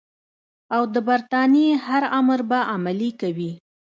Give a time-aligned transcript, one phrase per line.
[0.75, 3.51] او د برټانیې هر امر به عملي کوي.